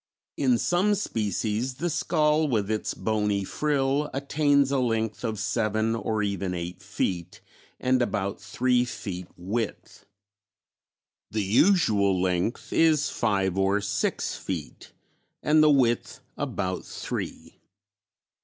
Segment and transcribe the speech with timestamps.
[0.35, 6.23] In some species the skull with its bony frill attains a length of seven or
[6.23, 7.39] even eight feet
[7.79, 10.07] and about three feet width;
[11.29, 14.91] the usual length is five or six feet
[15.43, 17.59] and the width about three.